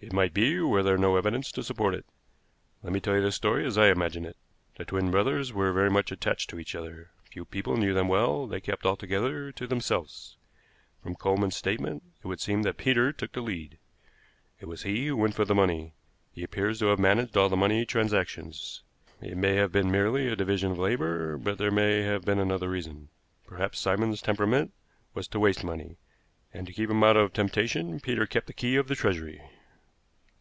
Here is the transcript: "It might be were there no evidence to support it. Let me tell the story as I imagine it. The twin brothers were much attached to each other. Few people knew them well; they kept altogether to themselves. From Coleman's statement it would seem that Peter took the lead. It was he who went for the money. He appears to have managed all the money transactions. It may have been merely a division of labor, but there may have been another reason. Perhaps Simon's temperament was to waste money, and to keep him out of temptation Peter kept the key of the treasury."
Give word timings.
"It 0.00 0.12
might 0.12 0.32
be 0.32 0.60
were 0.60 0.84
there 0.84 0.96
no 0.96 1.16
evidence 1.16 1.50
to 1.50 1.62
support 1.64 1.92
it. 1.92 2.06
Let 2.84 2.92
me 2.92 3.00
tell 3.00 3.20
the 3.20 3.32
story 3.32 3.66
as 3.66 3.76
I 3.76 3.88
imagine 3.88 4.24
it. 4.24 4.36
The 4.76 4.84
twin 4.84 5.10
brothers 5.10 5.52
were 5.52 5.90
much 5.90 6.12
attached 6.12 6.48
to 6.50 6.60
each 6.60 6.76
other. 6.76 7.10
Few 7.24 7.44
people 7.44 7.76
knew 7.76 7.92
them 7.92 8.06
well; 8.06 8.46
they 8.46 8.60
kept 8.60 8.86
altogether 8.86 9.50
to 9.50 9.66
themselves. 9.66 10.36
From 11.02 11.16
Coleman's 11.16 11.56
statement 11.56 12.04
it 12.22 12.28
would 12.28 12.40
seem 12.40 12.62
that 12.62 12.76
Peter 12.78 13.12
took 13.12 13.32
the 13.32 13.40
lead. 13.40 13.76
It 14.60 14.66
was 14.66 14.84
he 14.84 15.08
who 15.08 15.16
went 15.16 15.34
for 15.34 15.44
the 15.44 15.54
money. 15.54 15.94
He 16.32 16.44
appears 16.44 16.78
to 16.78 16.86
have 16.86 17.00
managed 17.00 17.36
all 17.36 17.48
the 17.48 17.56
money 17.56 17.84
transactions. 17.84 18.84
It 19.20 19.36
may 19.36 19.56
have 19.56 19.72
been 19.72 19.90
merely 19.90 20.28
a 20.28 20.36
division 20.36 20.70
of 20.70 20.78
labor, 20.78 21.36
but 21.36 21.58
there 21.58 21.72
may 21.72 22.02
have 22.02 22.24
been 22.24 22.38
another 22.38 22.70
reason. 22.70 23.08
Perhaps 23.48 23.80
Simon's 23.80 24.22
temperament 24.22 24.72
was 25.12 25.26
to 25.26 25.40
waste 25.40 25.64
money, 25.64 25.98
and 26.54 26.68
to 26.68 26.72
keep 26.72 26.88
him 26.88 27.02
out 27.02 27.16
of 27.16 27.32
temptation 27.32 27.98
Peter 27.98 28.26
kept 28.26 28.46
the 28.46 28.52
key 28.52 28.76
of 28.76 28.86
the 28.86 28.94
treasury." 28.94 29.42